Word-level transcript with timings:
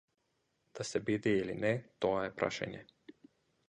Да 0.77 0.83
се 0.91 1.01
биде 1.11 1.35
или 1.43 1.59
не, 1.67 1.73
тоа 2.07 2.27
е 2.31 2.35
прашање. 2.43 2.85